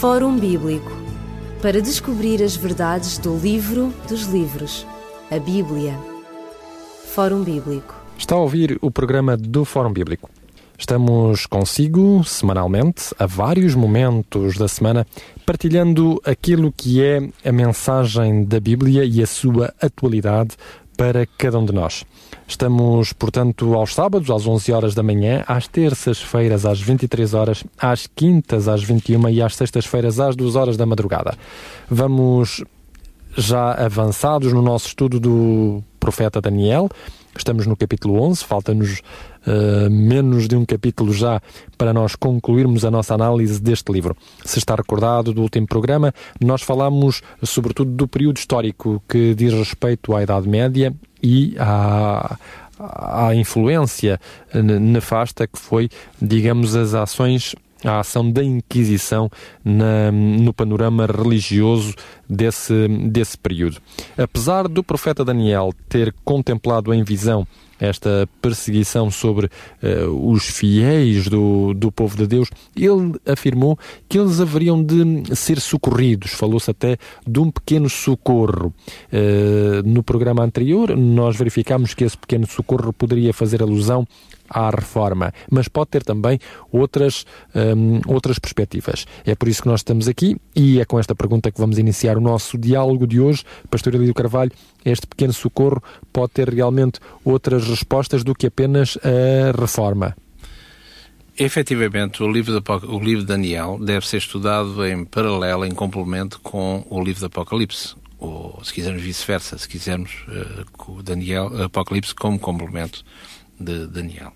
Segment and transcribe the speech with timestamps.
[0.00, 0.90] Fórum Bíblico
[1.62, 4.86] para descobrir as verdades do livro dos livros,
[5.30, 5.98] a Bíblia.
[7.06, 7.94] Fórum Bíblico.
[8.18, 10.28] Está a ouvir o programa do Fórum Bíblico.
[10.76, 15.06] Estamos consigo semanalmente, a vários momentos da semana,
[15.46, 20.56] partilhando aquilo que é a mensagem da Bíblia e a sua atualidade
[20.96, 22.04] para cada um de nós.
[22.46, 28.06] Estamos, portanto, aos sábados, às 11 horas da manhã, às terças-feiras, às 23 horas, às
[28.06, 31.36] quintas, às 21 e às sextas-feiras, às 2 horas da madrugada.
[31.88, 32.62] Vamos
[33.36, 36.88] já avançados no nosso estudo do profeta Daniel.
[37.36, 39.02] Estamos no capítulo 11, falta-nos
[39.46, 41.40] uh, menos de um capítulo já
[41.76, 44.16] para nós concluirmos a nossa análise deste livro.
[44.44, 50.14] Se está recordado do último programa, nós falamos sobretudo do período histórico que diz respeito
[50.14, 52.36] à Idade Média e à,
[52.78, 54.20] à influência
[54.52, 55.88] nefasta que foi,
[56.20, 59.30] digamos, as ações a ação da Inquisição
[59.64, 61.94] na, no panorama religioso
[62.28, 63.76] desse, desse período.
[64.16, 67.46] Apesar do profeta Daniel ter contemplado em visão
[67.84, 74.40] esta perseguição sobre uh, os fiéis do, do povo de Deus, ele afirmou que eles
[74.40, 76.32] haveriam de ser socorridos.
[76.32, 78.72] Falou-se até de um pequeno socorro.
[79.12, 84.06] Uh, no programa anterior, nós verificámos que esse pequeno socorro poderia fazer alusão
[84.54, 86.38] à reforma, mas pode ter também
[86.70, 89.04] outras, um, outras perspectivas.
[89.26, 92.16] É por isso que nós estamos aqui e é com esta pergunta que vamos iniciar
[92.16, 93.44] o nosso diálogo de hoje.
[93.68, 94.52] Pastor Elídio Carvalho,
[94.84, 95.82] este pequeno socorro
[96.12, 100.14] pode ter realmente outras respostas do que apenas a reforma?
[101.36, 106.38] Efetivamente, o livro, de, o livro de Daniel deve ser estudado em paralelo, em complemento
[106.40, 112.38] com o livro do Apocalipse, ou se quisermos vice-versa, se quisermos uh, Daniel, Apocalipse como
[112.38, 113.04] complemento
[113.58, 114.32] de Daniel.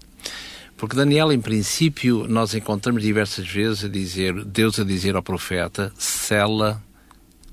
[0.79, 5.93] Porque Daniel, em princípio, nós encontramos diversas vezes a dizer, Deus a dizer ao profeta,
[5.99, 6.81] sela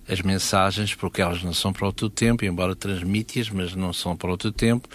[0.08, 4.16] as mensagens, porque elas não são para o teu tempo, embora transmite-as, mas não são
[4.16, 4.88] para o teu tempo,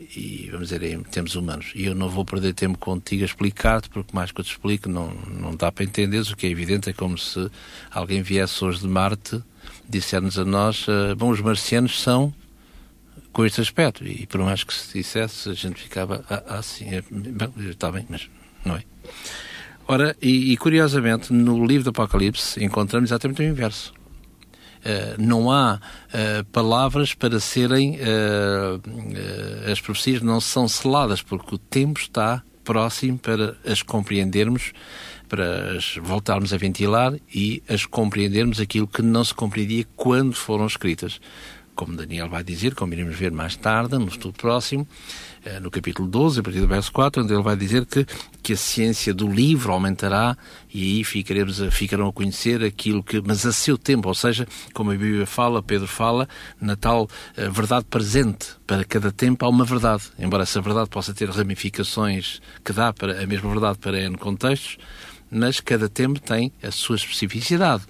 [0.00, 1.70] e vamos dizer, em termos humanos.
[1.76, 4.88] E eu não vou perder tempo contigo a explicar-te, porque mais que eu te explico,
[4.88, 6.18] não, não dá para entender.
[6.22, 7.48] O que é evidente é como se
[7.88, 9.40] alguém viesse hoje de Marte,
[9.88, 12.34] disser-nos a nós, uh, bom, os marcianos são
[13.32, 14.06] com este aspecto.
[14.06, 17.02] E por mais que se dissesse, a gente ficava ah, assim, é,
[17.68, 18.28] está bem, mas
[18.64, 18.84] não é.
[19.86, 23.92] Ora, e, e, curiosamente, no livro do Apocalipse encontramos exatamente o inverso.
[24.80, 27.96] Uh, não há uh, palavras para serem.
[27.96, 34.72] Uh, as profecias não são seladas, porque o tempo está próximo para as compreendermos,
[35.28, 40.66] para as voltarmos a ventilar e as compreendermos aquilo que não se compreendia quando foram
[40.66, 41.20] escritas
[41.80, 44.86] como Daniel vai dizer, como iremos ver mais tarde, no estudo próximo,
[45.42, 48.06] eh, no capítulo 12, a partir do verso 4, onde ele vai dizer que,
[48.42, 50.36] que a ciência do livro aumentará
[50.74, 54.90] e aí ficaremos ficarão a conhecer aquilo que, mas a seu tempo, ou seja, como
[54.90, 56.28] a Bíblia fala, Pedro fala,
[56.60, 58.48] na tal eh, verdade presente.
[58.66, 63.22] Para cada tempo há uma verdade, embora essa verdade possa ter ramificações que dá para
[63.22, 64.76] a mesma verdade para N contextos,
[65.30, 67.84] mas cada tempo tem a sua especificidade.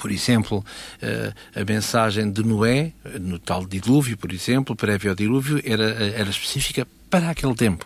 [0.00, 0.64] Por exemplo,
[1.02, 6.30] eh, a mensagem de Noé, no tal dilúvio, por exemplo, prévio ao dilúvio, era, era
[6.30, 7.84] específica para aquele tempo.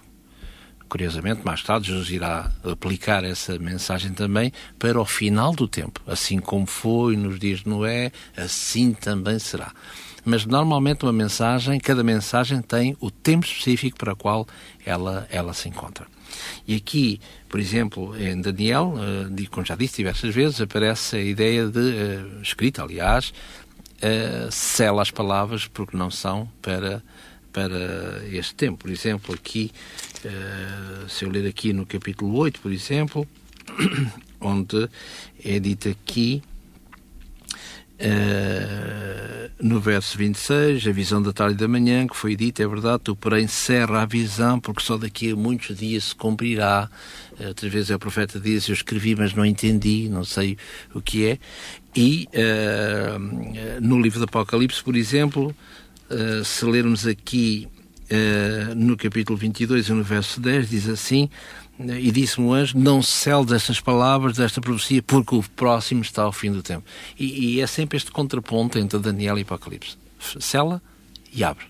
[0.91, 6.03] Curiosamente, mais tarde, Jesus irá aplicar essa mensagem também para o final do tempo.
[6.06, 9.73] Assim como foi nos dias de Noé, assim também será.
[10.23, 14.47] Mas normalmente uma mensagem, cada mensagem tem o tempo específico para o qual
[14.84, 16.06] ela, ela se encontra.
[16.66, 21.66] E aqui, por exemplo, em Daniel, uh, como já disse diversas vezes, aparece a ideia
[21.66, 23.32] de, uh, escrita aliás,
[23.98, 27.03] uh, sela as palavras porque não são para,
[27.53, 28.78] para este tempo.
[28.78, 29.70] Por exemplo, aqui,
[31.09, 33.26] se eu ler aqui no capítulo 8, por exemplo,
[34.41, 34.88] onde
[35.44, 36.43] é dito aqui
[38.02, 42.66] Uh, no verso 26, a visão da tarde e da manhã, que foi dita, é
[42.66, 46.90] verdade, tu porém cerra a visão, porque só daqui a muitos dias se cumprirá.
[47.38, 50.58] Uh, outras vezes é o profeta diz, eu escrevi, mas não entendi, não sei
[50.93, 51.38] o que é.
[51.94, 55.55] E uh, no livro do Apocalipse, por exemplo,
[56.44, 57.66] se lermos aqui
[58.76, 61.31] no capítulo 22 e no verso 10, diz assim,
[61.90, 66.52] e disse-me anjo: Não celes estas palavras, desta profecia, porque o próximo está ao fim
[66.52, 66.84] do tempo.
[67.19, 69.96] E, e é sempre este contraponto entre Daniel e Apocalipse:
[70.40, 70.82] cela
[71.32, 71.64] e abre.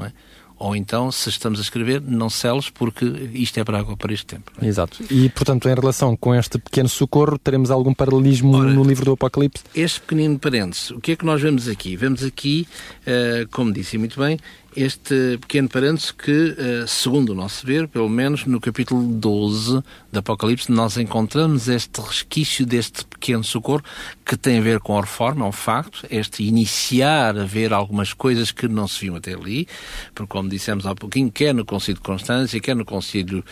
[0.00, 0.12] É?
[0.60, 4.26] Ou então, se estamos a escrever, não celes, porque isto é para água para este
[4.26, 4.52] tempo.
[4.60, 4.66] É?
[4.66, 5.02] Exato.
[5.10, 9.12] E, portanto, em relação com este pequeno socorro, teremos algum paralelismo Ora, no livro do
[9.12, 9.64] Apocalipse?
[9.74, 11.96] Este pequenino parênteses, o que é que nós vemos aqui?
[11.96, 12.68] Vemos aqui,
[13.06, 14.38] uh, como disse muito bem,
[14.76, 19.82] este pequeno parênteses que, eh, segundo o nosso ver, pelo menos no capítulo 12
[20.12, 23.82] do Apocalipse, nós encontramos este resquício deste pequeno socorro
[24.24, 28.12] que tem a ver com a reforma, é um facto, este iniciar a ver algumas
[28.12, 29.66] coisas que não se viam até ali,
[30.14, 33.44] porque, como dissemos há pouquinho, quer no Concílio de Constância, quer no Concílio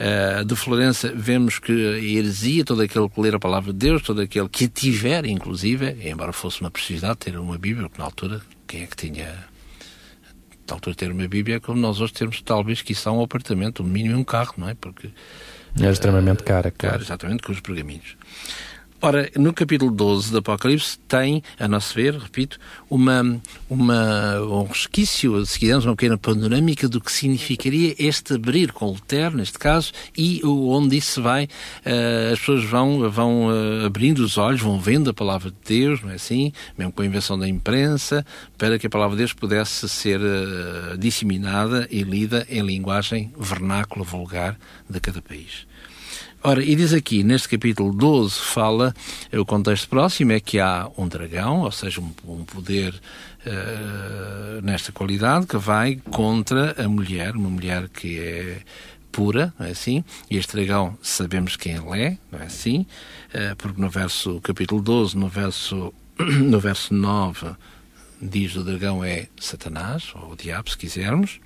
[0.00, 4.02] uh, de Florença, vemos que a heresia, todo aquele que ler a palavra de Deus,
[4.02, 8.40] todo aquele que tiver, inclusive, embora fosse uma precisidade ter uma Bíblia, porque na altura,
[8.66, 9.53] quem é que tinha
[10.68, 13.22] na altura ter uma Bíblia é como nós hoje temos talvez que isso é um
[13.22, 14.74] apartamento, um mínimo um carro, não é?
[14.74, 15.10] Porque
[15.80, 17.02] é extremamente uh, cara, claro.
[17.02, 18.16] exatamente, com os pergaminhos.
[19.04, 22.58] Ora, no capítulo 12 do Apocalipse tem, a nosso ver, repito,
[22.88, 28.86] uma, uma, um resquício, se quisermos, uma pequena panorâmica do que significaria este abrir com
[28.86, 34.38] Lutero, neste caso, e onde isso vai, uh, as pessoas vão, vão uh, abrindo os
[34.38, 36.50] olhos, vão vendo a palavra de Deus, não é assim?
[36.78, 38.24] Mesmo com a invenção da imprensa,
[38.56, 44.02] para que a palavra de Deus pudesse ser uh, disseminada e lida em linguagem vernácula,
[44.02, 44.58] vulgar
[44.88, 45.66] de cada país.
[46.46, 48.94] Ora, e diz aqui, neste capítulo 12, fala,
[49.32, 52.92] é o contexto próximo é que há um dragão, ou seja, um, um poder
[53.46, 58.58] uh, nesta qualidade, que vai contra a mulher, uma mulher que é
[59.10, 60.04] pura, não é assim?
[60.30, 62.84] E este dragão sabemos quem ele é, não é assim?
[63.30, 67.52] Uh, porque no verso, capítulo 12, no verso, no verso 9,
[68.20, 71.40] diz o dragão é Satanás, ou o diabo, se quisermos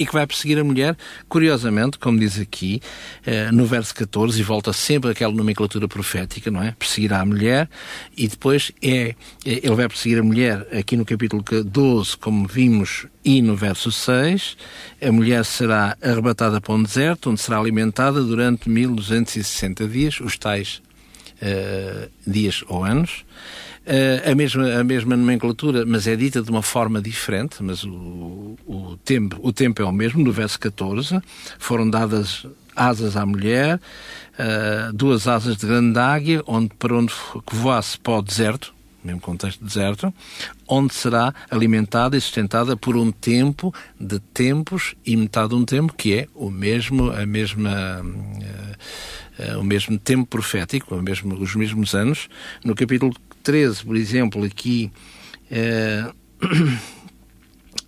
[0.00, 0.96] e que vai perseguir a mulher,
[1.28, 2.80] curiosamente, como diz aqui,
[3.26, 6.72] eh, no verso 14, e volta sempre àquela nomenclatura profética, não é?
[6.72, 7.68] Perseguirá a mulher,
[8.16, 9.14] e depois é, é
[9.44, 14.56] ele vai perseguir a mulher aqui no capítulo 12, como vimos, e no verso 6,
[15.06, 20.80] a mulher será arrebatada para um deserto, onde será alimentada durante 1260 dias, os tais
[21.42, 23.26] uh, dias ou anos.
[23.86, 28.56] Uh, a, mesma, a mesma nomenclatura, mas é dita de uma forma diferente, mas o,
[28.66, 31.18] o, tempo, o tempo é o mesmo, no verso 14,
[31.58, 32.46] foram dadas
[32.76, 33.80] asas à mulher,
[34.38, 37.12] uh, duas asas de grande águia, onde, para onde
[37.46, 40.12] que voasse para o deserto, mesmo contexto de deserto,
[40.68, 45.94] onde será alimentada e sustentada por um tempo de tempos e metade de um tempo,
[45.94, 48.02] que é o mesmo, a mesma...
[48.02, 52.28] Uh, o mesmo tempo profético, o mesmo, os mesmos anos.
[52.62, 54.90] No capítulo 13, por exemplo, aqui.
[55.50, 56.14] Uh,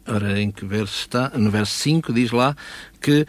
[0.06, 1.30] Ora, em que verso está?
[1.36, 2.56] No verso 5 diz lá
[3.00, 3.24] que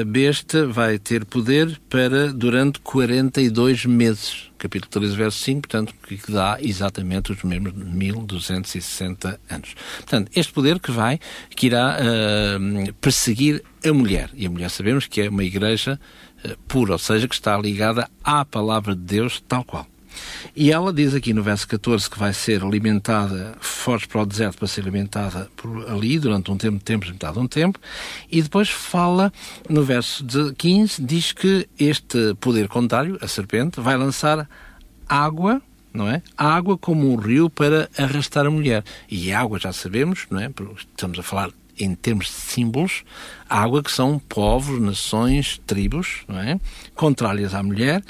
[0.00, 4.50] a besta vai ter poder para durante 42 meses.
[4.56, 9.74] Capítulo 13, verso 5, portanto, que dá exatamente os mesmos 1260 anos.
[9.98, 11.20] Portanto, este poder que vai,
[11.50, 14.30] que irá uh, perseguir a mulher.
[14.34, 16.00] E a mulher sabemos que é uma igreja
[16.44, 19.86] uh, pura, ou seja, que está ligada à palavra de Deus tal qual.
[20.54, 24.58] E ela diz aqui no verso 14 que vai ser alimentada, foge para o deserto
[24.58, 27.78] para ser alimentada por ali durante um tempo, tempo, metade um tempo,
[28.30, 29.32] e depois fala
[29.68, 30.24] no verso
[30.56, 34.48] 15, diz que este poder contrário, a serpente, vai lançar
[35.08, 35.60] água
[35.92, 36.22] não é?
[36.36, 38.84] Água como um rio para arrastar a mulher.
[39.10, 40.50] E água, já sabemos, não é?
[40.76, 43.04] Estamos a falar em termos de símbolos,
[43.48, 46.58] água que são povos, nações, tribos, não é?
[46.94, 48.02] Contrárias à mulher,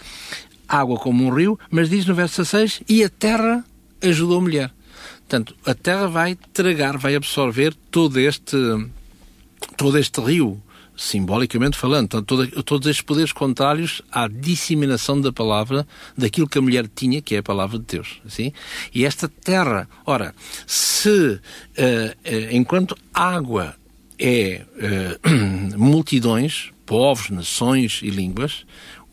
[0.68, 3.64] água como um rio, mas diz no verso 16, e a terra
[4.02, 4.70] ajudou a mulher.
[5.20, 8.56] Portanto, a terra vai tragar, vai absorver todo este,
[9.76, 10.62] todo este rio,
[10.96, 15.86] simbolicamente falando, todo, todos estes poderes contrários à disseminação da palavra,
[16.16, 18.20] daquilo que a mulher tinha, que é a palavra de Deus.
[18.24, 18.52] Assim?
[18.94, 20.34] E esta terra, ora,
[20.66, 21.40] se uh,
[22.50, 23.74] enquanto água
[24.18, 24.64] é
[25.24, 28.64] uh, multidões, povos, nações e línguas,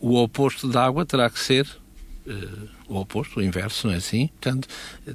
[0.04, 1.66] o oposto da água terá que ser
[2.26, 4.28] uh, o oposto, o inverso, não é assim?
[4.28, 4.68] Portanto,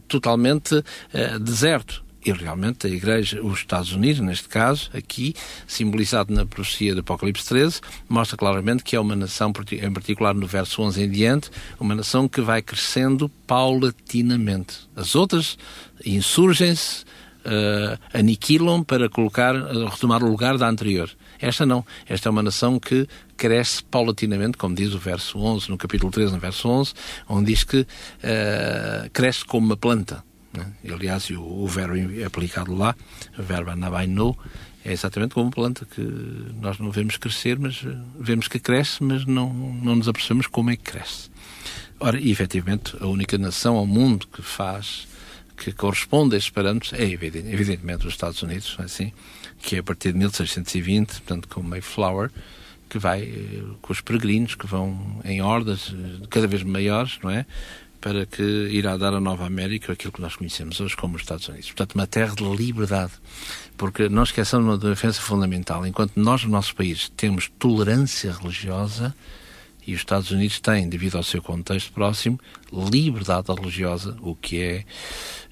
[0.07, 2.03] totalmente uh, deserto.
[2.25, 5.35] E realmente a Igreja, os Estados Unidos, neste caso, aqui,
[5.67, 10.47] simbolizado na profecia do Apocalipse 13, mostra claramente que é uma nação, em particular no
[10.47, 14.89] verso 11 em diante, uma nação que vai crescendo paulatinamente.
[14.95, 15.55] As outras
[16.03, 17.03] insurgem-se,
[17.45, 19.53] uh, aniquilam para colocar,
[19.89, 21.09] retomar o lugar da anterior.
[21.41, 21.85] Esta não.
[22.07, 26.33] Esta é uma nação que cresce paulatinamente, como diz o verso 11, no capítulo 13,
[26.33, 26.93] no verso 11,
[27.27, 30.23] onde diz que uh, cresce como uma planta.
[30.53, 30.65] Né?
[30.91, 32.95] Aliás, o, o verbo aplicado lá,
[33.37, 34.37] o verbo anabaino,
[34.83, 36.01] é exatamente como uma planta que
[36.61, 40.71] nós não vemos crescer, mas eh, vemos que cresce, mas não, não nos apercebemos como
[40.71, 41.29] é que cresce.
[41.99, 45.07] Ora, efetivamente, a única nação ao mundo que faz,
[45.59, 49.11] que corresponde a estes parâmetros, é evidentemente os Estados Unidos, é assim,
[49.61, 52.31] que é a partir de 1620, portanto, com Mayflower,
[52.89, 57.29] que vai eh, com os peregrinos que vão em hordas eh, cada vez maiores, não
[57.29, 57.45] é?
[58.01, 61.47] para que irá dar a Nova América aquilo que nós conhecemos hoje como os Estados
[61.49, 61.67] Unidos.
[61.67, 63.11] Portanto, uma terra de liberdade.
[63.77, 65.85] Porque não esqueçamos uma defesa fundamental.
[65.85, 69.13] Enquanto nós, no nosso país, temos tolerância religiosa,
[69.89, 72.39] e os Estados Unidos têm, devido ao seu contexto próximo,
[72.71, 74.83] liberdade religiosa, o que é,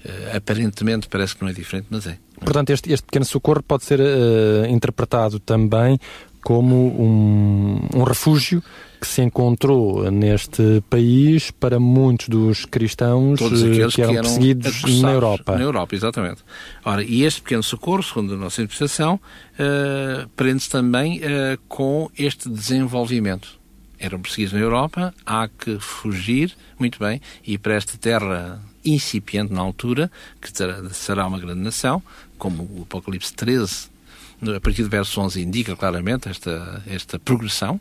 [0.04, 2.18] uh, aparentemente, parece que não é diferente, mas é.
[2.38, 5.98] Portanto, este, este pequeno socorro pode ser uh, interpretado também
[6.40, 8.62] como um, um refúgio
[9.00, 15.00] que se encontrou neste país para muitos dos cristãos eh, que eram, que eram perseguidos
[15.00, 15.56] na Europa.
[15.56, 16.42] Na Europa, exatamente.
[16.84, 19.20] Ora, e este pequeno socorro, segundo a nossa interpretação,
[19.54, 23.57] uh, prende-se também uh, com este desenvolvimento.
[23.98, 29.60] Eram perseguidos na Europa, há que fugir, muito bem, e para esta terra incipiente na
[29.60, 30.50] altura, que
[30.92, 32.02] será uma grande nação,
[32.38, 33.88] como o Apocalipse 13,
[34.56, 37.80] a partir do verso 11, indica claramente esta, esta progressão,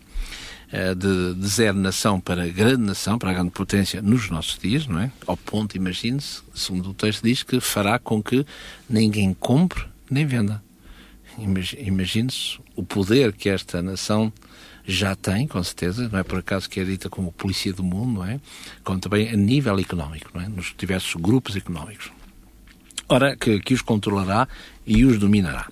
[0.71, 4.85] eh, de, de zero nação para grande nação, para a grande potência nos nossos dias,
[4.85, 5.11] não é?
[5.25, 8.45] Ao ponto, imagine-se, segundo o texto diz, que fará com que
[8.89, 10.61] ninguém compre nem venda.
[11.37, 14.33] Imagine-se o poder que esta nação
[14.87, 18.19] já tem, com certeza, não é por acaso que é dita como polícia do mundo,
[18.19, 18.39] não é?
[18.83, 20.47] Como também a nível económico, não é?
[20.47, 22.09] Nos diversos grupos económicos.
[23.09, 24.47] Ora, que, que os controlará
[24.85, 25.67] e os dominará.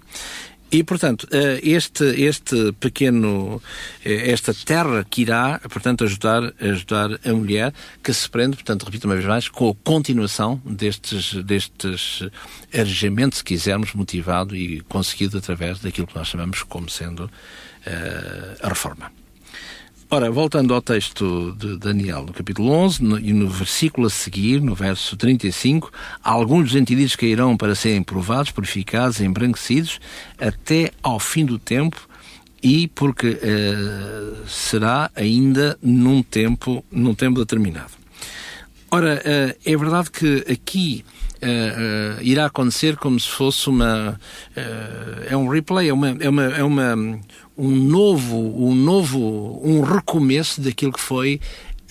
[0.72, 3.62] E, portanto, eh, este, este pequeno,
[4.04, 9.08] eh, esta terra que irá, portanto, ajudar, ajudar a mulher que se prende, portanto, repito
[9.08, 12.28] uma vez mais, com a continuação destes, destes
[12.74, 17.30] arejamentos, se quisermos, motivado e conseguido através daquilo que nós chamamos como sendo
[18.62, 19.12] a reforma.
[20.10, 24.62] Ora, voltando ao texto de Daniel, no capítulo 11, no, e no versículo a seguir,
[24.62, 25.92] no verso 35,
[26.24, 30.00] alguns dos entendidos cairão para serem provados, purificados, embranquecidos,
[30.40, 32.08] até ao fim do tempo,
[32.62, 37.92] e porque uh, será ainda num tempo, num tempo determinado.
[38.92, 41.04] Ora, uh, é verdade que aqui
[41.38, 44.20] uh, irá acontecer como se fosse uma.
[45.28, 47.20] é um replay, é uma, é uma, é uma
[47.58, 51.40] um novo, um novo, um recomeço daquilo que foi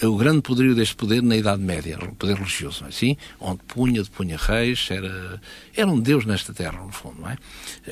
[0.03, 3.17] o grande poderio deste poder na Idade Média, o poder religioso, não é assim?
[3.41, 5.41] Onde punha de punha reis, era,
[5.77, 7.37] era um Deus nesta terra, no fundo, não é?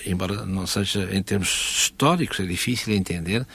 [0.04, 3.46] Embora não seja, em termos históricos, é difícil entender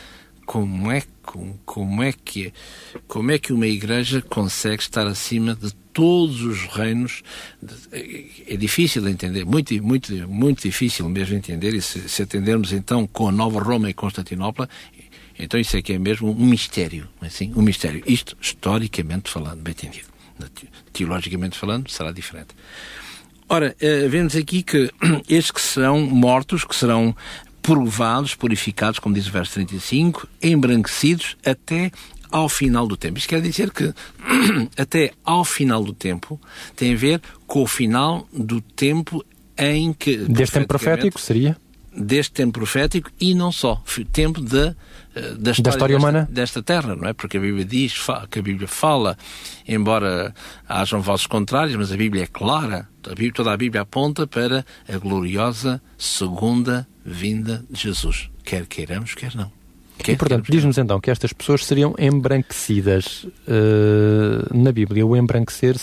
[0.47, 2.53] como é, como, como é que
[3.05, 7.21] como é que uma igreja consegue estar acima de todos os reinos?
[8.47, 12.71] É difícil de entender muito muito muito difícil mesmo de entender e se, se atendermos
[12.71, 14.69] então com a Nova Roma e Constantinopla
[15.37, 18.01] então isso é que é mesmo um mistério é assim um mistério.
[18.07, 20.07] Isto historicamente falando bem entendido.
[20.93, 22.55] Teologicamente falando será diferente.
[23.49, 24.91] Ora, uh, vemos aqui que
[25.27, 27.15] estes que serão mortos, que serão
[27.67, 31.91] provados, purificados, como diz o verso 35, embranquecidos até
[32.31, 33.17] ao final do tempo.
[33.17, 33.93] Isto quer dizer que
[34.81, 36.39] até ao final do tempo
[36.77, 39.21] tem a ver com o final do tempo
[39.57, 40.15] em que.
[40.15, 41.57] Deste tempo profético seria?
[41.93, 43.83] Deste tempo profético e não só.
[44.13, 44.73] Tempo de,
[45.13, 47.11] eh, da história, da história desta, humana desta terra, não é?
[47.11, 47.95] Porque a Bíblia diz,
[48.31, 49.17] que a Bíblia fala,
[49.67, 50.33] embora
[50.69, 52.87] hajam vozes contrárias, mas a Bíblia é clara.
[53.03, 59.15] A Bíblia, toda a Bíblia aponta para a gloriosa segunda vinda de Jesus, quer queiramos,
[59.15, 59.49] quer não.
[59.97, 63.23] Quer e, portanto, diz-nos então que estas pessoas seriam embranquecidas.
[63.47, 65.75] Uh, na Bíblia, o embranquecer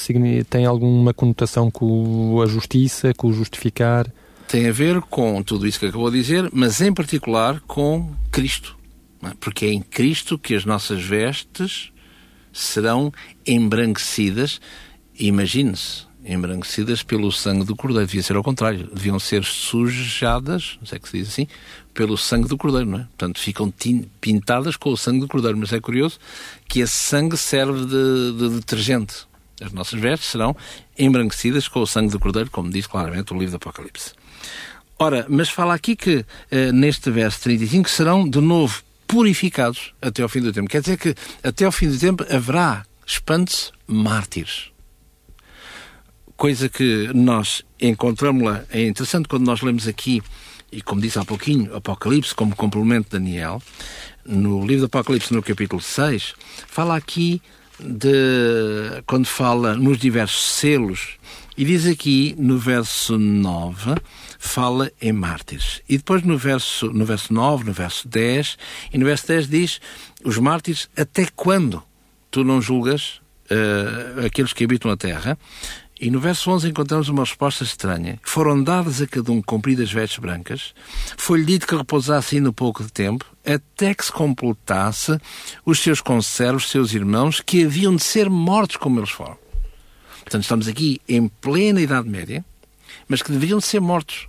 [0.48, 4.06] tem alguma conotação com a justiça, com o justificar?
[4.46, 8.76] Tem a ver com tudo isso que acabou de dizer, mas em particular com Cristo.
[9.24, 9.32] É?
[9.40, 11.90] Porque é em Cristo que as nossas vestes
[12.52, 13.12] serão
[13.46, 14.60] embranquecidas.
[15.18, 18.06] Imagine-se, embranquecidas pelo sangue do cordeiro.
[18.06, 18.88] Devia ser ao contrário.
[18.92, 21.46] Deviam ser sujadas, não sei que se diz assim,
[21.92, 23.02] pelo sangue do cordeiro, não é?
[23.02, 23.72] Portanto, ficam
[24.20, 25.56] pintadas com o sangue do cordeiro.
[25.56, 26.18] Mas é curioso
[26.68, 29.26] que esse sangue serve de, de detergente.
[29.60, 30.56] As nossas vestes serão
[30.98, 34.12] embranquecidas com o sangue do cordeiro, como diz claramente o livro do Apocalipse.
[34.98, 40.28] Ora, mas fala aqui que eh, neste verso 35 serão de novo purificados até ao
[40.28, 40.68] fim do tempo.
[40.68, 44.73] Quer dizer que até ao fim do tempo haverá, espante-se, mártires
[46.36, 50.22] coisa que nós encontramos lá, é interessante quando nós lemos aqui,
[50.70, 53.62] e como disse há pouquinho, Apocalipse como complemento de Daniel,
[54.26, 56.34] no livro do Apocalipse, no capítulo 6,
[56.66, 57.40] fala aqui
[57.78, 59.02] de.
[59.06, 61.18] quando fala nos diversos selos,
[61.56, 63.94] e diz aqui no verso 9,
[64.38, 65.82] fala em mártires.
[65.88, 68.58] E depois no verso, no verso 9, no verso 10,
[68.92, 69.80] e no verso 10 diz:
[70.24, 71.82] os mártires, até quando
[72.30, 75.38] tu não julgas uh, aqueles que habitam a terra?
[76.00, 78.18] E no verso 11 encontramos uma resposta estranha.
[78.22, 80.74] Foram dadas a cada um compridas vestes brancas,
[81.16, 85.18] foi-lhe dito que repousasse ainda pouco de tempo, até que se completasse
[85.64, 89.38] os seus conservos, seus irmãos, que haviam de ser mortos como eles foram.
[90.20, 92.44] Portanto, estamos aqui em plena Idade Média,
[93.06, 94.26] mas que deveriam ser mortos.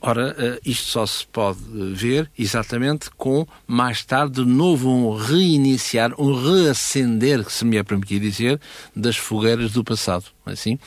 [0.00, 1.58] Ora, eh, isto só se pode
[1.94, 8.22] ver exatamente com, mais tarde, de novo um reiniciar, um reacender, se me é permitido
[8.22, 8.60] dizer,
[8.94, 10.26] das fogueiras do passado.
[10.46, 10.78] É assim?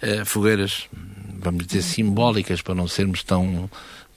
[0.00, 0.88] Eh, fogueiras,
[1.38, 3.70] vamos dizer, simbólicas, para não sermos tão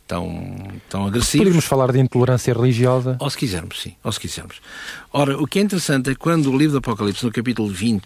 [0.10, 0.58] tão,
[0.90, 1.46] tão agressivos.
[1.46, 3.16] Podemos falar de intolerância religiosa?
[3.20, 4.60] Ou se quisermos, sim, ou se quisermos.
[5.14, 8.04] Ora, o que é interessante é quando o livro do Apocalipse, no capítulo 20,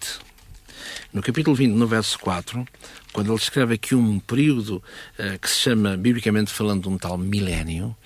[1.12, 2.66] no capítulo 20, no verso 4,
[3.12, 4.82] quando ele escreve aqui um período
[5.18, 7.96] uh, que se chama, biblicamente falando, um tal milénio,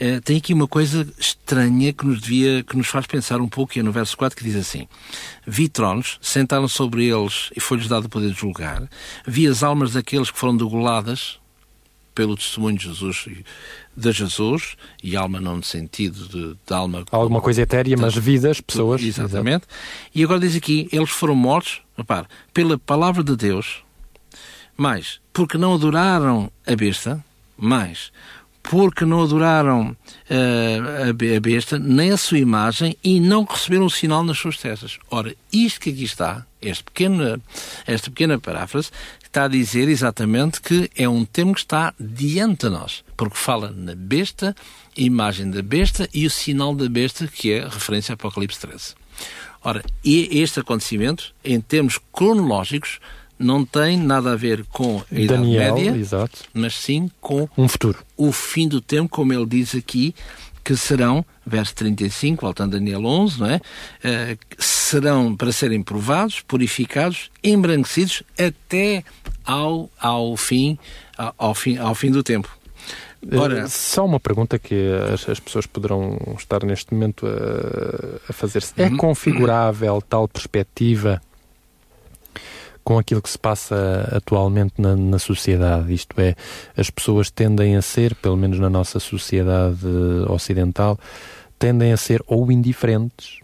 [0.00, 3.76] uh, tem aqui uma coisa estranha que nos devia, que nos faz pensar um pouco,
[3.76, 4.86] e é no verso 4 que diz assim:
[5.46, 8.88] Vi tronos, sentaram sobre eles e foi-lhes dado o poder de julgar,
[9.26, 11.38] vi as almas daqueles que foram degoladas
[12.18, 13.28] pelo testemunho de Jesus,
[13.96, 17.04] de Jesus, e alma não no sentido de, de alma...
[17.12, 19.00] Alguma coisa etérea, mas vidas, pessoas.
[19.00, 19.62] Exatamente.
[19.62, 20.10] Exato.
[20.12, 23.82] E agora diz aqui, eles foram mortos, repare, pela palavra de Deus
[24.76, 27.22] mais, porque não adoraram a besta,
[27.56, 28.12] mais,
[28.62, 29.96] porque não adoraram
[30.30, 34.98] uh, a besta, nem a sua imagem, e não receberam o sinal nas suas testas.
[35.10, 37.42] Ora, isto que aqui está, este pequeno,
[37.86, 38.90] esta pequena paráfrase,
[39.20, 43.70] está a dizer exatamente que é um termo que está diante de nós, porque fala
[43.74, 44.54] na besta,
[44.96, 48.94] imagem da besta e o sinal da besta, que é referência a Apocalipse 13.
[49.62, 53.00] Ora, e este acontecimento, em termos cronológicos,
[53.38, 56.44] não tem nada a ver com a Idade Daniel, Média, exato.
[56.52, 57.98] mas sim com um futuro.
[58.16, 60.14] o fim do tempo, como ele diz aqui,
[60.64, 63.56] que serão, verso 35, voltando a Daniel 11, não é?
[63.56, 69.02] Uh, serão para serem provados, purificados, embranquecidos até
[69.44, 70.78] ao, ao, fim,
[71.16, 72.57] ao, ao fim, ao fim do tempo.
[73.32, 74.74] Ora, Só uma pergunta que
[75.12, 78.72] as, as, pessoas poderão estar neste momento a, a fazer-se.
[78.76, 78.96] É uhum.
[78.96, 81.20] configurável tal perspectiva
[82.84, 85.92] com aquilo que se passa atualmente na, na, sociedade.
[85.92, 86.34] Isto é,
[86.76, 89.86] as pessoas tendem a ser, pelo menos na nossa sociedade
[90.28, 90.98] ocidental,
[91.58, 93.40] tendem a ser ou indiferentes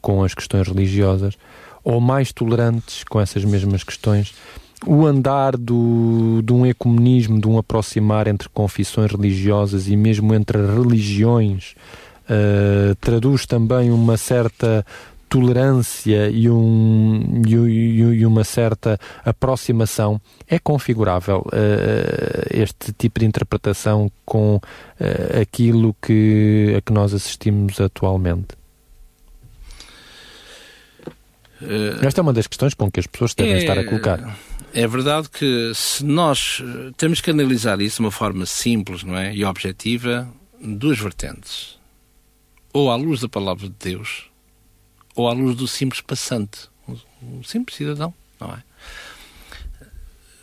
[0.00, 1.36] com as questões religiosas
[1.84, 4.34] ou mais tolerantes com essas mesmas questões.
[4.86, 10.58] O andar do, de um ecumenismo, de um aproximar entre confissões religiosas e mesmo entre
[10.58, 11.74] religiões,
[12.24, 14.84] uh, traduz também uma certa
[15.30, 24.10] tolerância e, um, e, e, uma certa aproximação, é configurável uh, este tipo de interpretação
[24.26, 28.58] com uh, aquilo que, a que nós assistimos atualmente?
[31.06, 31.49] Uh,
[32.02, 34.38] Esta é uma das questões com que as pessoas devem é, estar a colocar.
[34.72, 36.62] É verdade que se nós
[36.96, 39.34] temos que analisar isso de uma forma simples não é?
[39.34, 40.28] e objetiva,
[40.60, 41.78] duas vertentes.
[42.72, 44.30] Ou à luz da palavra de Deus,
[45.14, 46.68] ou à luz do simples passante,
[47.22, 48.62] um simples cidadão, não é?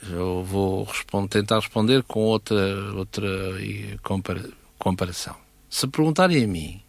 [0.10, 2.56] Eu vou responder, tentar responder com outra,
[2.96, 3.28] outra
[4.04, 5.36] compara, comparação.
[5.70, 6.82] Se perguntarem a mim,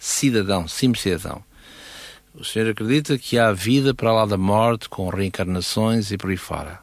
[0.00, 1.42] cidadão, simples cidadão,
[2.38, 6.36] o senhor acredita que há vida para lá da morte, com reencarnações e por aí
[6.36, 6.80] fora?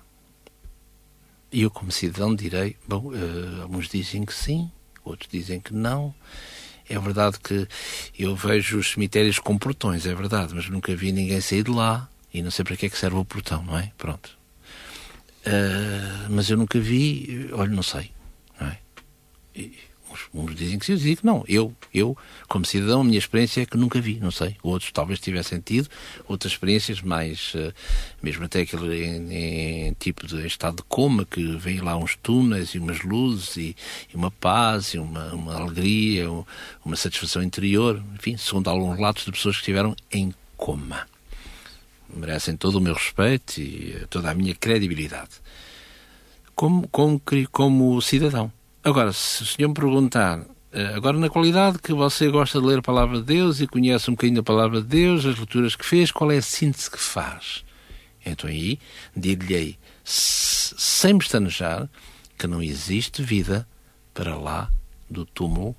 [1.52, 4.70] E eu, como cidadão, direi: bom, uh, alguns dizem que sim,
[5.04, 6.14] outros dizem que não.
[6.88, 7.68] É verdade que
[8.20, 12.08] eu vejo os cemitérios com portões, é verdade, mas nunca vi ninguém sair de lá
[12.32, 13.92] e não sei para que é que serve o portão, não é?
[13.98, 14.38] Pronto.
[15.48, 18.12] Uh, mas eu nunca vi, olha, não sei,
[18.60, 18.78] não é?
[19.56, 19.74] E,
[20.34, 21.44] uns, dizem que sim, outros dizem que não.
[21.48, 24.56] Eu, eu, como cidadão, a minha experiência é que nunca vi, não sei.
[24.64, 25.90] Outros talvez tivessem tido
[26.28, 27.74] outras experiências mais, uh,
[28.22, 32.70] mesmo até aquele em, em, tipo de estado de coma, que vem lá uns túneis
[32.70, 33.76] e umas luzes e,
[34.12, 36.28] e uma paz e uma, uma alegria,
[36.84, 41.08] uma satisfação interior, enfim, segundo alguns relatos de pessoas que estiveram em coma.
[42.10, 45.32] Merecem todo o meu respeito e eh, toda a minha credibilidade.
[46.56, 48.52] Como, como, como cidadão.
[48.86, 52.78] Agora, se o senhor me perguntar, eh, agora na qualidade que você gosta de ler
[52.78, 55.84] a palavra de Deus e conhece um bocadinho da palavra de Deus, as leituras que
[55.84, 57.66] fez, qual é a síntese que faz?
[58.24, 58.78] Então aí,
[59.18, 61.90] dir-lhe-ei, sem pestanejar,
[62.38, 63.68] que não existe vida
[64.14, 64.72] para lá
[65.10, 65.76] do túmulo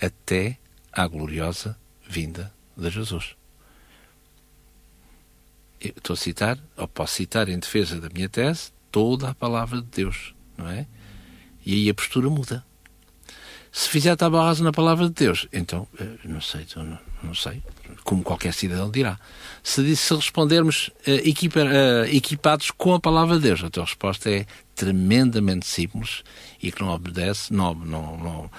[0.00, 0.58] até
[0.90, 3.36] à gloriosa vinda de Jesus.
[5.78, 9.82] Eu estou a citar, ou posso citar em defesa da minha tese, toda a palavra
[9.82, 10.86] de Deus, não é?
[11.64, 12.64] E aí a postura muda.
[13.72, 17.60] Se fizer tábua rasa na palavra de Deus, então, eh, não sei, não, não sei,
[18.04, 19.18] como qualquer cidadão dirá.
[19.64, 24.30] Se, se respondermos uh, equipa, uh, equipados com a palavra de Deus, a tua resposta
[24.30, 24.46] é
[24.76, 26.22] tremendamente simples
[26.62, 28.50] e que não obedece, não, não, não,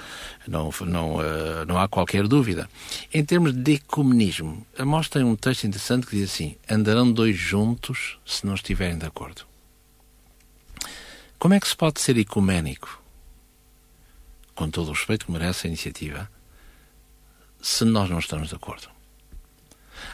[0.45, 2.69] não, não, uh, não há qualquer dúvida.
[3.13, 7.37] Em termos de ecumenismo, a mostra tem um texto interessante que diz assim: andarão dois
[7.37, 9.43] juntos se não estiverem de acordo.
[11.37, 13.01] Como é que se pode ser ecuménico?
[14.53, 16.29] Com todo o respeito que merece a iniciativa,
[17.61, 18.87] se nós não estamos de acordo.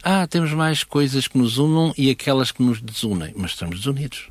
[0.04, 4.30] Ah, temos mais coisas que nos unam e aquelas que nos desunem, mas estamos desunidos.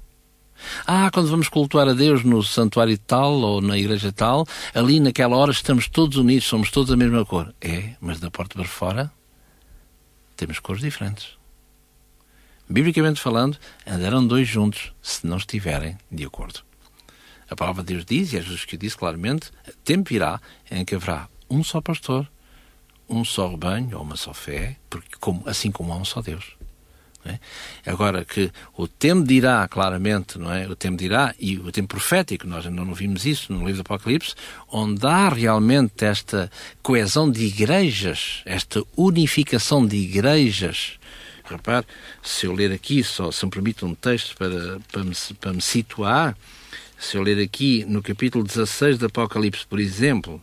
[0.86, 5.36] Ah, quando vamos cultuar a Deus no santuário tal ou na igreja tal, ali naquela
[5.36, 7.54] hora estamos todos unidos, somos todos a mesma cor.
[7.60, 9.12] É, mas da porta para fora
[10.36, 11.38] temos cores diferentes.
[12.68, 16.69] Biblicamente falando, andarão dois juntos se não estiverem de acordo.
[17.50, 19.50] A palavra de Deus diz, e é Jesus que diz claramente,
[19.84, 22.30] tempo irá em que haverá um só pastor,
[23.08, 26.60] um só rebanho ou uma só fé, porque como, assim como há um só Deus.
[27.24, 27.38] É?
[27.84, 30.66] Agora que o tempo dirá claramente, não é?
[30.66, 33.80] O tempo dirá, e o tempo profético, nós ainda não vimos isso no livro do
[33.82, 34.34] Apocalipse,
[34.68, 36.50] onde há realmente esta
[36.82, 40.98] coesão de igrejas, esta unificação de igrejas.
[41.44, 41.84] Repare,
[42.22, 45.60] se eu ler aqui, só se me permite um texto para, para, me, para me
[45.60, 46.34] situar,
[47.00, 50.40] se eu ler aqui no capítulo 16 do Apocalipse, por exemplo,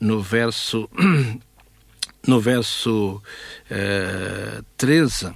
[0.00, 0.88] no verso,
[2.26, 3.20] no verso
[3.68, 5.34] uh, 13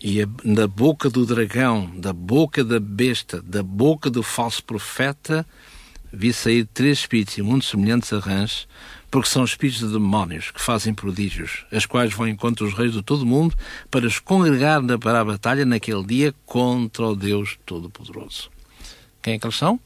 [0.00, 5.44] e da boca do dragão, da boca da besta, da boca do falso profeta,
[6.12, 8.68] vi sair três espíritos muito semelhantes a rãs,
[9.10, 13.02] porque são espíritos de demónios que fazem prodígios, as quais vão encontro os reis de
[13.02, 13.56] todo o mundo
[13.90, 18.48] para os congregar para a batalha naquele dia contra o Deus Todo-Poderoso.
[19.22, 19.78] Quem é que eles são?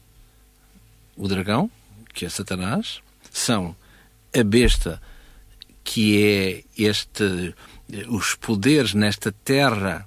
[1.15, 1.69] O dragão,
[2.13, 3.75] que é Satanás, são
[4.35, 5.01] a besta,
[5.83, 7.53] que é este
[8.09, 10.05] os poderes nesta terra,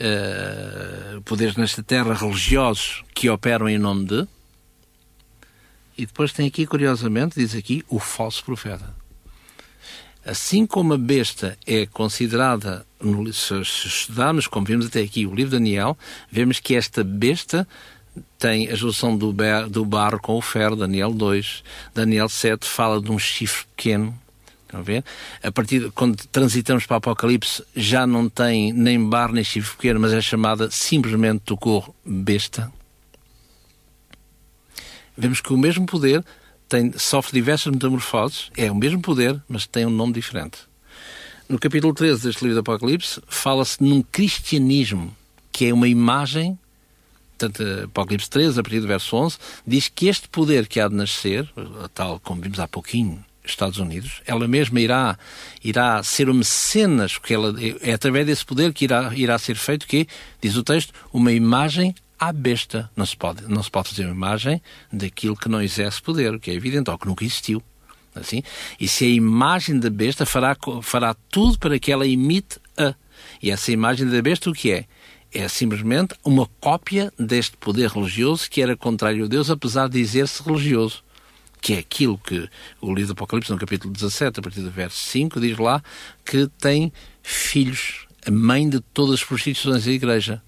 [0.00, 4.28] uh, poderes nesta terra religiosos que operam em nome de.
[5.96, 8.94] E depois tem aqui, curiosamente, diz aqui, o falso profeta.
[10.26, 12.84] Assim como a besta é considerada,
[13.32, 15.96] se estudarmos, como vimos até aqui, o livro de Daniel,
[16.30, 17.66] vemos que esta besta
[18.38, 19.34] tem a junção do,
[19.68, 21.62] do barro com o ferro, Daniel 2.
[21.94, 24.18] Daniel 7 fala de um chifre pequeno,
[24.72, 25.04] a ver?
[25.42, 30.00] A partir quando transitamos para o Apocalipse, já não tem nem bar nem chifre pequeno,
[30.00, 32.72] mas é chamada simplesmente do corro besta.
[35.16, 36.24] Vemos que o mesmo poder
[36.68, 40.58] tem, sofre diversas metamorfoses, é o mesmo poder, mas tem um nome diferente.
[41.48, 45.16] No capítulo 13 deste livro do Apocalipse, fala-se num cristianismo,
[45.52, 46.58] que é uma imagem,
[47.36, 50.94] tanto Apocalipse 13, a partir do verso 11, diz que este poder que há de
[50.94, 51.48] nascer,
[51.94, 55.18] tal como vimos há pouquinho Estados Unidos, ela mesma irá,
[55.62, 59.86] irá ser o mecenas, porque ela, é através desse poder que irá, irá ser feito
[59.86, 60.06] que,
[60.40, 62.90] diz o texto, uma imagem à besta.
[62.96, 64.60] Não se, pode, não se pode fazer uma imagem
[64.92, 67.62] daquilo que não exerce poder, que é evidente, ou que nunca existiu.
[68.14, 68.42] Assim?
[68.80, 72.94] E se a imagem da besta fará, fará tudo para que ela imite a.
[73.42, 74.86] E essa imagem da besta o que é?
[75.38, 80.42] É simplesmente uma cópia deste poder religioso que era contrário a Deus, apesar de dizer-se
[80.42, 81.04] religioso
[81.60, 82.48] que é aquilo que
[82.80, 85.82] o livro do Apocalipse, no capítulo 17, a partir do verso 5, diz lá
[86.24, 86.90] que tem
[87.22, 90.42] filhos, a mãe de todas as prostituições da igreja.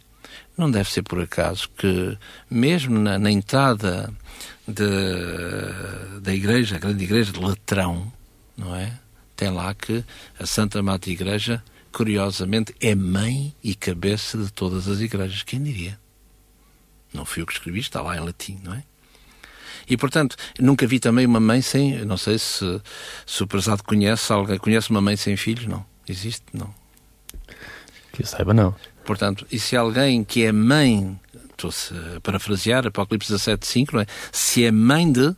[0.56, 2.16] Não deve ser por acaso que,
[2.50, 4.10] mesmo na, na entrada
[4.66, 8.10] de, da igreja, a grande igreja de Latrão,
[8.56, 8.98] não é?
[9.36, 10.02] Tem lá que
[10.38, 15.42] a Santa Mata Igreja, curiosamente, é mãe e cabeça de todas as igrejas.
[15.42, 15.98] Quem diria?
[17.12, 18.82] Não fui eu que escrevi, está lá em latim, não é?
[19.88, 22.04] E, portanto, nunca vi também uma mãe sem.
[22.04, 22.80] Não sei se,
[23.24, 24.58] se o prezado conhece alguém.
[24.58, 25.66] Conhece uma mãe sem filhos?
[25.66, 25.84] Não.
[26.06, 26.44] Existe?
[26.52, 26.72] Não.
[28.12, 28.74] Que eu saiba, não.
[29.04, 31.18] Portanto, e se alguém que é mãe,
[31.50, 34.06] estou-se a parafrasear, Apocalipse 17.5, não é?
[34.30, 35.34] Se é mãe de,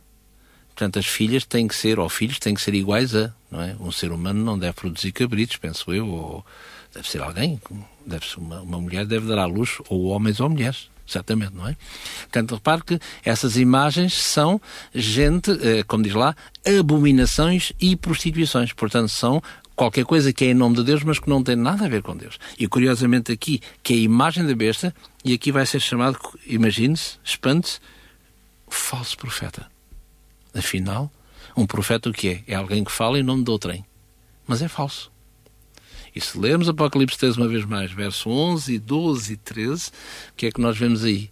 [0.81, 3.75] portanto, as filhas têm que ser, ou filhos têm que ser iguais a, não é?
[3.79, 6.45] Um ser humano não deve produzir cabritos, penso eu, ou
[6.91, 7.61] deve ser alguém,
[8.03, 10.89] deve ser uma, uma mulher deve dar à luz, ou homens ou mulheres.
[11.05, 11.75] Certamente, não é?
[12.21, 14.61] Portanto, repare que essas imagens são
[14.95, 16.33] gente, eh, como diz lá,
[16.65, 18.71] abominações e prostituições.
[18.71, 19.43] Portanto, são
[19.75, 22.01] qualquer coisa que é em nome de Deus, mas que não tem nada a ver
[22.01, 22.39] com Deus.
[22.57, 26.17] E curiosamente aqui, que é a imagem da besta, e aqui vai ser chamado,
[26.47, 27.79] imagine-se, espante-se,
[28.69, 29.70] falso profeta.
[30.53, 31.11] Afinal,
[31.55, 32.43] um profeta o que é?
[32.47, 33.85] É alguém que fala em nome de outrem.
[34.47, 35.11] Mas é falso.
[36.13, 39.91] E se lermos Apocalipse 3 uma vez mais, verso 11, 12 e 13, o
[40.35, 41.29] que é que nós vemos aí?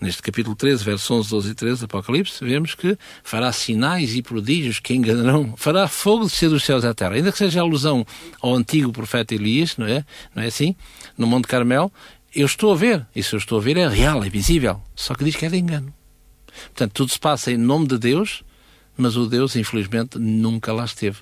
[0.00, 4.22] neste capítulo 13, versos 11, 12 e 13 do Apocalipse, vemos que fará sinais e
[4.22, 7.14] prodígios que enganarão, fará fogo descer dos céus à terra.
[7.14, 8.06] Ainda que seja alusão
[8.40, 10.04] ao antigo profeta Elias, não é?
[10.34, 10.76] Não é assim?
[11.16, 11.92] No Monte Carmel,
[12.34, 15.14] eu estou a ver, e se eu estou a ver é real, é visível, só
[15.14, 15.92] que diz que é de engano.
[16.66, 18.42] Portanto, tudo se passa em nome de Deus,
[18.98, 21.18] mas o Deus, infelizmente, nunca lá esteve.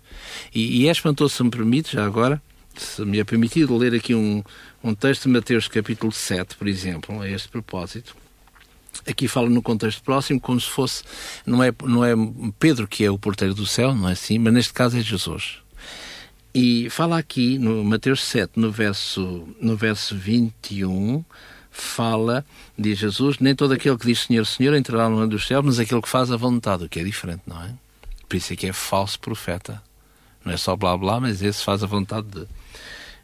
[0.52, 2.42] E, e é espantoso, se me permite, já agora,
[2.74, 4.42] se me é permitido ler aqui um,
[4.82, 8.16] um texto de Mateus capítulo 7, por exemplo, a este propósito.
[9.06, 11.04] Aqui fala no contexto próximo como se fosse,
[11.44, 12.14] não é, não é
[12.58, 15.58] Pedro que é o porteiro do céu, não é assim, mas neste caso é Jesus.
[16.54, 21.22] E fala aqui no Mateus 7, no verso, no verso 21,
[21.82, 22.44] fala,
[22.78, 25.78] diz Jesus, nem todo aquele que diz Senhor, Senhor entrará no reino dos céus, mas
[25.78, 27.74] aquele que faz a vontade, o que é diferente, não é?
[28.28, 29.82] Por isso é que é falso profeta.
[30.44, 32.46] Não é só blá blá, mas esse faz a vontade de.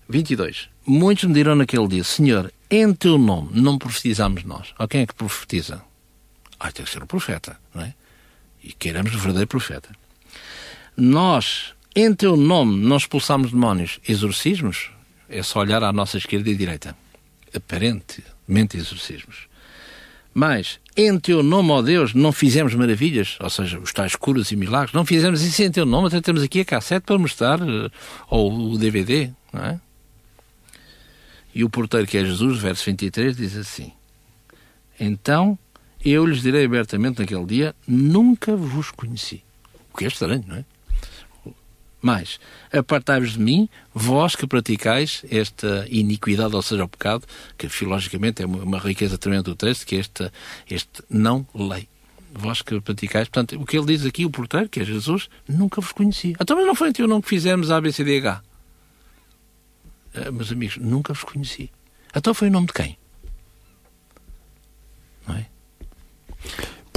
[0.09, 0.69] 22.
[0.85, 4.75] Muitos me dirão naquele dia, Senhor, em teu nome não profetizamos nós.
[4.79, 5.83] Ou quem é que profetiza?
[6.59, 7.95] Ah, tem que ser o profeta, não é?
[8.63, 9.91] E queiramos o verdadeiro profeta.
[10.97, 13.99] Nós, em teu nome, não expulsamos demónios.
[14.07, 14.91] Exorcismos?
[15.29, 16.97] É só olhar à nossa esquerda e direita.
[18.43, 19.49] Aparentemente exorcismos.
[20.35, 24.57] Mas, em teu nome, ó Deus, não fizemos maravilhas, ou seja, os tais curas e
[24.57, 27.91] milagres, não fizemos isso em teu nome, até temos aqui a cassete para mostrar, eh,
[28.31, 29.81] ou o DVD, não é?
[31.55, 33.93] E o porteiro, que é Jesus, verso 23, diz assim:
[34.99, 35.59] Então
[36.03, 39.45] eu lhes direi abertamente naquele dia: Nunca vos conheci.
[39.93, 40.65] O que é estranho, não é?
[42.03, 42.41] Mas,
[42.73, 47.25] apartai-vos de mim, vós que praticais esta iniquidade, ou seja, o pecado,
[47.57, 50.33] que filologicamente é uma riqueza tremenda do texto, que é este,
[50.69, 51.89] este não lei.
[52.35, 55.81] Vós que praticais, portanto, o que ele diz aqui, o porteiro, que é Jesus, nunca
[55.81, 56.35] vos conheci.
[56.41, 58.43] Então, mas não foi então não que fizemos a ABCDH.
[60.15, 61.71] Uh, meus amigos, nunca vos conheci.
[62.15, 62.99] Então foi o nome de quem?
[65.29, 65.47] Não é?